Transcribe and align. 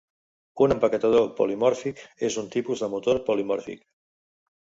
Un 0.65 0.71
empaquetador 0.75 1.27
polimòrfic 1.39 2.01
és 2.29 2.37
un 2.43 2.49
tipus 2.57 2.83
de 2.85 2.89
motor 2.95 3.19
polimòrfic. 3.27 3.85